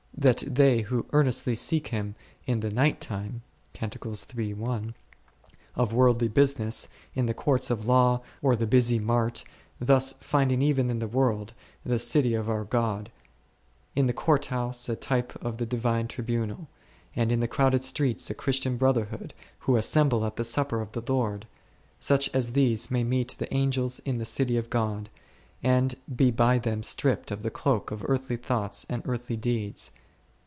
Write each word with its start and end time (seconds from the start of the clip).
that 0.13 0.43
they 0.45 0.81
who 0.81 1.05
earnestly 1.13 1.55
seek 1.55 1.87
Him 1.87 2.13
in 2.45 2.59
the 2.59 2.69
night 2.69 2.99
time* 3.01 3.41
of 3.73 3.95
worldly 5.93 6.27
business, 6.27 6.87
in 7.15 7.25
the 7.25 7.33
courts 7.33 7.71
of 7.71 7.87
law 7.87 8.21
or 8.39 8.55
the 8.55 8.67
busy 8.67 8.99
mart, 8.99 9.43
thus 9.79 10.13
finding 10.19 10.61
even 10.61 10.91
in 10.91 10.99
the 10.99 11.07
world, 11.07 11.53
the 11.83 11.97
city 11.97 12.35
of 12.35 12.47
our 12.51 12.63
God; 12.63 13.09
in 13.95 14.05
the 14.05 14.13
court 14.13 14.45
house, 14.47 14.87
a 14.89 14.95
type 14.95 15.33
of 15.43 15.57
the 15.57 15.65
divine 15.65 16.07
tribunal; 16.07 16.67
and 17.15 17.31
in 17.31 17.39
the 17.39 17.47
crowded 17.47 17.83
streets, 17.83 18.29
a 18.29 18.35
Chris 18.35 18.59
tian 18.59 18.77
brotherhood, 18.77 19.33
who 19.61 19.75
assemble 19.75 20.23
at 20.23 20.35
the 20.35 20.43
supper 20.43 20.81
of 20.81 20.91
the 20.91 21.01
Lord; 21.11 21.47
such 21.99 22.29
as 22.31 22.51
these 22.51 22.91
may 22.91 23.03
meet 23.03 23.35
the 23.39 23.51
Angels 23.51 23.97
in 24.05 24.19
the 24.19 24.25
city 24.25 24.55
of 24.55 24.69
God, 24.69 25.09
and 25.63 25.95
be 26.15 26.29
by 26.29 26.59
them 26.59 26.83
stripped 26.83 27.31
of 27.31 27.41
the 27.41 27.49
cloak 27.49 27.89
of 27.89 28.03
earthly 28.07 28.37
thoughts 28.37 28.85
and 28.87 29.01
earthly 29.07 29.35
deeds. 29.37 29.89